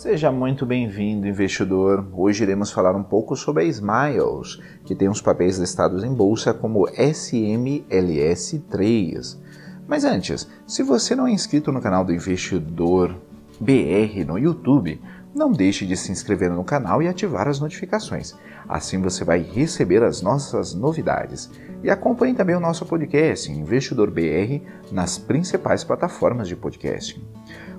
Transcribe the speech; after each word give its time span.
Seja 0.00 0.32
muito 0.32 0.64
bem-vindo, 0.64 1.28
investidor. 1.28 2.08
Hoje 2.14 2.42
iremos 2.42 2.72
falar 2.72 2.96
um 2.96 3.02
pouco 3.02 3.36
sobre 3.36 3.64
a 3.64 3.66
Smiles, 3.66 4.58
que 4.82 4.94
tem 4.94 5.10
os 5.10 5.20
papéis 5.20 5.58
listados 5.58 6.02
em 6.02 6.10
bolsa 6.10 6.54
como 6.54 6.86
SMLS3. 6.86 9.36
Mas 9.86 10.06
antes, 10.06 10.48
se 10.66 10.82
você 10.82 11.14
não 11.14 11.26
é 11.26 11.32
inscrito 11.32 11.70
no 11.70 11.82
canal 11.82 12.02
do 12.02 12.14
Investidor 12.14 13.14
BR 13.60 14.24
no 14.26 14.38
YouTube, 14.38 14.98
não 15.34 15.52
deixe 15.52 15.84
de 15.84 15.98
se 15.98 16.10
inscrever 16.10 16.50
no 16.50 16.64
canal 16.64 17.02
e 17.02 17.08
ativar 17.08 17.46
as 17.46 17.60
notificações. 17.60 18.34
Assim 18.66 19.02
você 19.02 19.22
vai 19.22 19.42
receber 19.42 20.02
as 20.02 20.22
nossas 20.22 20.72
novidades. 20.72 21.50
E 21.82 21.90
acompanhe 21.90 22.32
também 22.32 22.56
o 22.56 22.60
nosso 22.60 22.86
podcast 22.86 23.52
Investidor 23.52 24.10
BR 24.10 24.64
nas 24.90 25.18
principais 25.18 25.84
plataformas 25.84 26.48
de 26.48 26.56
podcasting. 26.56 27.22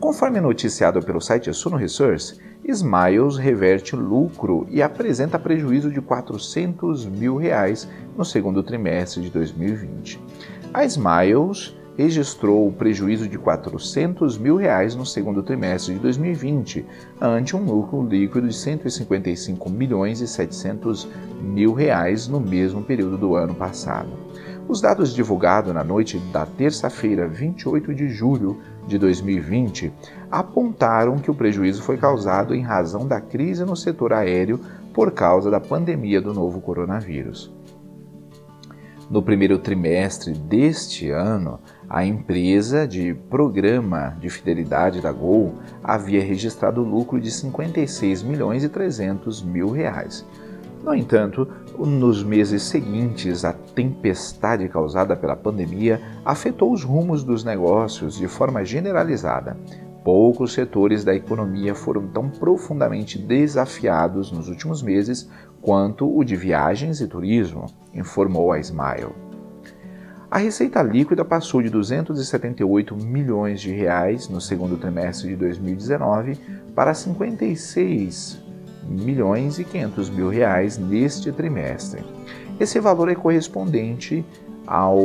Conforme 0.00 0.40
noticiado 0.40 1.00
pelo 1.02 1.20
site 1.20 1.52
Suno 1.52 1.76
Resource, 1.76 2.38
Smiles 2.66 3.36
reverte 3.36 3.94
lucro 3.94 4.66
e 4.70 4.82
apresenta 4.82 5.38
prejuízo 5.38 5.90
de 5.90 6.00
400 6.00 7.06
mil 7.06 7.36
reais 7.36 7.88
no 8.16 8.24
segundo 8.24 8.62
trimestre 8.62 9.22
de 9.22 9.30
2020. 9.30 10.20
A 10.72 10.84
Smiles 10.84 11.76
registrou 11.96 12.72
prejuízo 12.72 13.28
de 13.28 13.38
400 13.38 14.36
mil 14.36 14.56
reais 14.56 14.96
no 14.96 15.06
segundo 15.06 15.42
trimestre 15.42 15.94
de 15.94 16.00
2020, 16.00 16.84
ante 17.20 17.54
um 17.54 17.64
lucro 17.64 18.02
líquido 18.02 18.48
de 18.48 18.54
155 18.54 19.70
milhões 19.70 20.20
e 20.20 20.26
700 20.26 21.08
mil 21.40 21.72
reais 21.72 22.26
no 22.26 22.40
mesmo 22.40 22.82
período 22.82 23.16
do 23.16 23.36
ano 23.36 23.54
passado. 23.54 24.10
Os 24.66 24.80
dados 24.80 25.14
divulgados 25.14 25.74
na 25.74 25.84
noite 25.84 26.18
da 26.32 26.46
terça-feira, 26.46 27.28
28 27.28 27.94
de 27.94 28.08
julho 28.08 28.60
de 28.86 28.98
2020, 28.98 29.92
apontaram 30.30 31.18
que 31.18 31.30
o 31.30 31.34
prejuízo 31.34 31.82
foi 31.82 31.98
causado 31.98 32.54
em 32.54 32.62
razão 32.62 33.06
da 33.06 33.20
crise 33.20 33.62
no 33.64 33.76
setor 33.76 34.14
aéreo 34.14 34.58
por 34.94 35.12
causa 35.12 35.50
da 35.50 35.60
pandemia 35.60 36.20
do 36.20 36.32
novo 36.32 36.62
coronavírus. 36.62 37.52
No 39.10 39.22
primeiro 39.22 39.58
trimestre 39.58 40.32
deste 40.32 41.10
ano, 41.10 41.60
a 41.88 42.06
empresa 42.06 42.88
de 42.88 43.12
programa 43.28 44.16
de 44.18 44.30
fidelidade 44.30 45.02
da 45.02 45.12
Gol 45.12 45.56
havia 45.82 46.22
registrado 46.22 46.82
lucro 46.82 47.20
de 47.20 47.30
56 47.30 48.22
milhões 48.22 48.64
e 48.64 48.68
300 48.70 49.42
mil 49.42 49.70
reais. 49.70 50.24
No 50.84 50.94
entanto, 50.94 51.48
nos 51.78 52.22
meses 52.22 52.62
seguintes, 52.64 53.42
a 53.42 53.54
tempestade 53.54 54.68
causada 54.68 55.16
pela 55.16 55.34
pandemia 55.34 55.98
afetou 56.22 56.70
os 56.74 56.84
rumos 56.84 57.24
dos 57.24 57.42
negócios 57.42 58.18
de 58.18 58.28
forma 58.28 58.62
generalizada. 58.66 59.56
Poucos 60.04 60.52
setores 60.52 61.02
da 61.02 61.14
economia 61.14 61.74
foram 61.74 62.06
tão 62.08 62.28
profundamente 62.28 63.18
desafiados 63.18 64.30
nos 64.30 64.46
últimos 64.46 64.82
meses 64.82 65.26
quanto 65.62 66.06
o 66.06 66.22
de 66.22 66.36
viagens 66.36 67.00
e 67.00 67.06
turismo, 67.06 67.64
informou 67.94 68.52
a 68.52 68.58
Smile. 68.58 69.14
A 70.30 70.36
receita 70.36 70.82
líquida 70.82 71.24
passou 71.24 71.62
de 71.62 71.70
278 71.70 72.94
milhões 72.94 73.62
de 73.62 73.72
reais 73.72 74.28
no 74.28 74.40
segundo 74.40 74.76
trimestre 74.76 75.30
de 75.30 75.36
2019 75.36 76.38
para 76.74 76.92
56 76.92 78.43
milhões 78.88 79.58
e 79.58 79.64
500 79.64 80.10
mil 80.10 80.28
reais 80.28 80.78
neste 80.78 81.32
trimestre. 81.32 82.04
Esse 82.60 82.78
valor 82.78 83.08
é 83.08 83.14
correspondente 83.14 84.24
ao, 84.66 84.98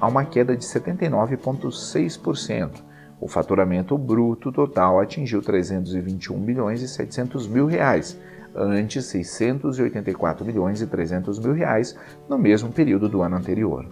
a 0.00 0.08
uma 0.08 0.24
queda 0.24 0.56
de 0.56 0.64
79,6%. 0.64 2.84
O 3.20 3.28
faturamento 3.28 3.96
bruto 3.96 4.52
total 4.52 5.00
atingiu 5.00 5.40
321 5.40 6.38
milhões 6.38 6.82
e 6.82 6.88
700 6.88 7.48
mil 7.48 7.66
reais, 7.66 8.18
antes 8.54 9.06
684 9.06 10.44
milhões 10.44 10.80
e 10.80 10.86
300 10.86 11.38
mil 11.38 11.52
reais 11.52 11.96
no 12.28 12.38
mesmo 12.38 12.70
período 12.70 13.08
do 13.08 13.22
ano 13.22 13.36
anterior. 13.36 13.86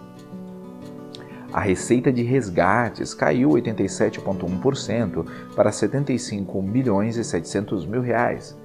A 1.55 1.61
receita 1.61 2.11
de 2.11 2.21
resgates 2.21 3.13
caiu 3.13 3.51
87,1% 3.51 5.25
para 5.55 5.71
75 5.71 6.61
milhões 6.61 7.15
e 7.15 7.23
700 7.23 7.85
mil 7.85 8.01
reais. 8.01 8.57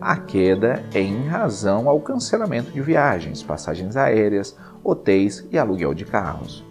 A 0.00 0.16
queda 0.16 0.82
é 0.92 1.00
em 1.00 1.26
razão 1.26 1.88
ao 1.88 2.00
cancelamento 2.00 2.70
de 2.70 2.80
viagens, 2.80 3.42
passagens 3.42 3.96
aéreas, 3.96 4.56
hotéis 4.82 5.46
e 5.50 5.58
aluguel 5.58 5.94
de 5.94 6.04
carros. 6.04 6.64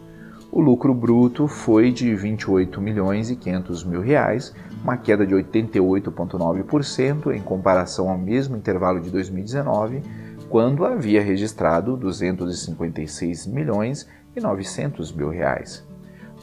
O 0.52 0.62
lucro 0.62 0.94
bruto 0.94 1.48
foi 1.48 1.92
de 1.92 2.16
28 2.16 2.82
milhões 2.82 3.30
e 3.30 3.36
500 3.36 3.84
mil 3.84 4.02
reais, 4.02 4.54
uma 4.82 4.98
queda 4.98 5.26
de 5.26 5.36
88,9% 5.36 7.36
em 7.36 7.42
comparação 7.42 8.10
ao 8.10 8.18
mesmo 8.18 8.56
intervalo 8.56 9.00
de 9.00 9.12
2019, 9.12 10.02
quando 10.50 10.86
havia 10.86 11.22
registrado 11.22 11.98
256 11.98 13.46
milhões 13.48 14.08
e 14.36 14.40
900 14.40 15.12
mil 15.12 15.30
reais. 15.30 15.86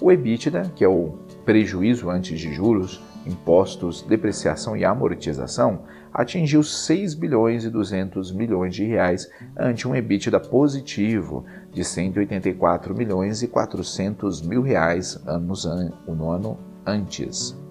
O 0.01 0.11
EBITDA, 0.11 0.73
que 0.75 0.85
é 0.85 0.89
o 0.89 1.15
prejuízo 1.45 2.11
antes 2.11 2.39
de 2.39 2.53
juros, 2.53 3.01
impostos, 3.27 4.03
depreciação 4.03 4.77
e 4.77 4.85
amortização, 4.85 5.83
atingiu 6.13 6.63
6 6.63 7.15
bilhões 7.15 7.65
e 7.65 7.71
200 7.71 8.33
milhões 8.33 8.75
de 8.75 8.85
reais 8.85 9.29
ante 9.57 9.87
um 9.89 9.95
EBITDA 9.95 10.39
positivo 10.41 11.45
de 11.73 11.85
184 11.85 12.95
milhões 12.95 13.43
e 13.43 13.49
400 13.49 14.43
mil 14.43 14.63
reais 14.63 15.21
anos 15.27 15.65
an 15.65 15.93
no 16.07 16.31
ano 16.31 16.59
antes. 16.87 17.64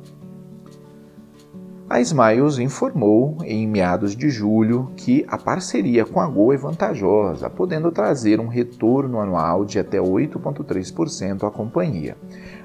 A 1.93 2.01
Smiles 2.01 2.57
informou 2.57 3.37
em 3.45 3.67
meados 3.67 4.15
de 4.15 4.27
julho 4.27 4.91
que 4.97 5.23
a 5.27 5.37
parceria 5.37 6.03
com 6.03 6.19
a 6.19 6.25
Gol 6.25 6.51
é 6.51 6.57
vantajosa, 6.57 7.51
podendo 7.51 7.91
trazer 7.91 8.39
um 8.39 8.47
retorno 8.47 9.19
anual 9.19 9.63
de 9.63 9.77
até 9.77 9.99
8,3% 9.99 11.47
à 11.47 11.51
companhia. 11.51 12.17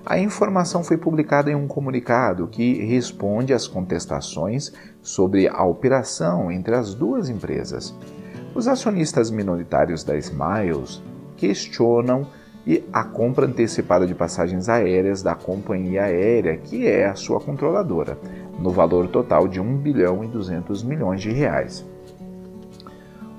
A 0.06 0.18
informação 0.18 0.82
foi 0.82 0.96
publicada 0.96 1.50
em 1.50 1.54
um 1.54 1.68
comunicado 1.68 2.46
que 2.46 2.82
responde 2.86 3.52
às 3.52 3.68
contestações 3.68 4.72
sobre 5.02 5.46
a 5.46 5.62
operação 5.62 6.50
entre 6.50 6.74
as 6.74 6.94
duas 6.94 7.28
empresas. 7.28 7.94
Os 8.54 8.66
acionistas 8.66 9.30
minoritários 9.30 10.02
da 10.02 10.16
Smiles 10.16 11.02
questionam 11.36 12.26
a 12.92 13.04
compra 13.04 13.46
antecipada 13.46 14.06
de 14.06 14.14
passagens 14.14 14.68
aéreas 14.68 15.22
da 15.22 15.34
companhia 15.34 16.04
aérea, 16.04 16.56
que 16.56 16.86
é 16.86 17.06
a 17.06 17.14
sua 17.14 17.40
controladora 17.40 18.18
no 18.58 18.70
valor 18.70 19.08
total 19.08 19.46
de 19.46 19.60
1 19.60 19.76
bilhão 19.78 20.24
e 20.24 20.28
200 20.28 20.82
milhões 20.82 21.20
de 21.20 21.30
reais. 21.30 21.86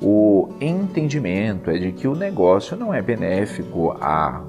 O 0.02 0.50
entendimento 0.62 1.70
é 1.70 1.78
de 1.78 1.92
que 1.92 2.08
o 2.08 2.16
negócio 2.16 2.78
não 2.78 2.94
é 2.94 3.02
benéfico 3.02 3.92
à 4.00 4.42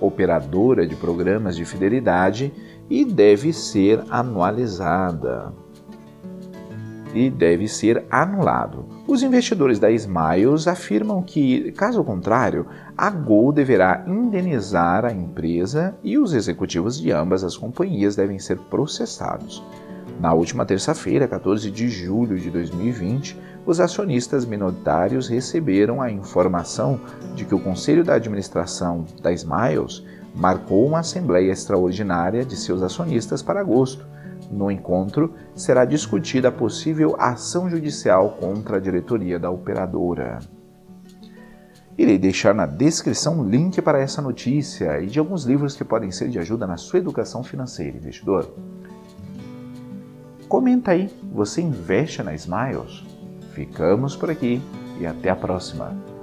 operadora 0.00 0.86
de 0.86 0.96
programas 0.96 1.56
de 1.56 1.64
fidelidade 1.64 2.52
e 2.90 3.04
deve 3.04 3.52
ser 3.52 4.02
anualizada 4.10 5.52
e 7.14 7.30
deve 7.30 7.66
ser 7.66 8.04
anulado. 8.10 8.84
Os 9.06 9.22
investidores 9.22 9.78
da 9.78 9.90
Smiles 9.90 10.66
afirmam 10.66 11.22
que, 11.22 11.72
caso 11.72 12.04
contrário, 12.04 12.66
a 12.96 13.08
Gol 13.08 13.52
deverá 13.52 14.04
indenizar 14.06 15.04
a 15.04 15.12
empresa 15.12 15.96
e 16.02 16.18
os 16.18 16.34
executivos 16.34 17.00
de 17.00 17.10
ambas 17.12 17.42
as 17.42 17.56
companhias 17.56 18.16
devem 18.16 18.38
ser 18.38 18.58
processados. 18.58 19.64
Na 20.18 20.32
última 20.32 20.64
terça-feira, 20.64 21.28
14 21.28 21.70
de 21.70 21.88
julho 21.88 22.38
de 22.38 22.50
2020, 22.50 23.38
os 23.66 23.80
acionistas 23.80 24.46
minoritários 24.46 25.28
receberam 25.28 26.00
a 26.00 26.10
informação 26.10 26.98
de 27.34 27.44
que 27.44 27.54
o 27.54 27.60
Conselho 27.60 28.02
da 28.02 28.14
Administração 28.14 29.04
da 29.22 29.30
Smiles 29.32 30.02
marcou 30.34 30.86
uma 30.86 31.00
assembleia 31.00 31.52
extraordinária 31.52 32.46
de 32.46 32.56
seus 32.56 32.82
acionistas 32.82 33.42
para 33.42 33.60
agosto. 33.60 34.06
No 34.50 34.70
encontro, 34.70 35.34
será 35.54 35.84
discutida 35.84 36.48
a 36.48 36.52
possível 36.52 37.14
ação 37.18 37.68
judicial 37.68 38.38
contra 38.40 38.78
a 38.78 38.80
diretoria 38.80 39.38
da 39.38 39.50
operadora. 39.50 40.38
Irei 41.98 42.18
deixar 42.18 42.54
na 42.54 42.66
descrição 42.66 43.40
um 43.40 43.48
link 43.48 43.80
para 43.80 44.00
essa 44.00 44.20
notícia 44.22 45.00
e 45.00 45.06
de 45.06 45.18
alguns 45.18 45.44
livros 45.44 45.74
que 45.74 45.84
podem 45.84 46.10
ser 46.10 46.28
de 46.28 46.38
ajuda 46.38 46.66
na 46.66 46.76
sua 46.76 46.98
educação 46.98 47.42
financeira, 47.42 47.96
investidor. 47.96 48.50
Comenta 50.48 50.92
aí, 50.92 51.10
você 51.32 51.60
investe 51.60 52.22
na 52.22 52.32
Smiles? 52.34 53.02
Ficamos 53.52 54.14
por 54.14 54.30
aqui 54.30 54.62
e 55.00 55.06
até 55.06 55.28
a 55.28 55.34
próxima! 55.34 56.15